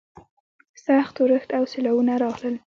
سخت 0.85 1.15
اورښت 1.21 1.49
او 1.57 1.63
سیلاوونه 1.71 2.13
راغلل. 2.23 2.55